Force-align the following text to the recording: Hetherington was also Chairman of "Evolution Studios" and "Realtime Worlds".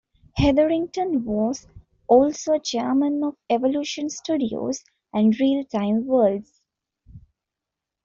Hetherington 0.35 1.25
was 1.25 1.67
also 2.07 2.57
Chairman 2.57 3.23
of 3.23 3.35
"Evolution 3.51 4.09
Studios" 4.09 4.83
and 5.13 5.31
"Realtime 5.39 6.05
Worlds". 6.07 6.59